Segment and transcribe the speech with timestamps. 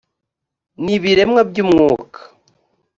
[0.83, 2.19] n ibiremwa by umwuka